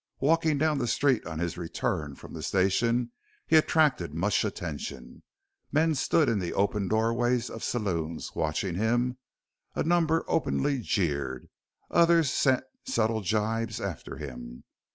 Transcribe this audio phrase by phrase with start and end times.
[0.19, 3.11] Walking down the street on his return from the station
[3.45, 5.21] he attracted much attention.
[5.71, 9.19] Men stood in the open doorways of saloons watching him,
[9.75, 11.49] a number openly jeered;
[11.91, 14.63] others sent subtle jibes after him.